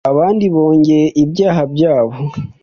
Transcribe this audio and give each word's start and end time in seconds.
abandi 0.11 0.45
bongera 0.53 1.07
ibyaha 1.23 1.61
byabo. 1.73 2.15